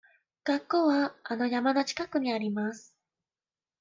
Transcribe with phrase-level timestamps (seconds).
[0.45, 2.97] 学校はあの山の近くにあります。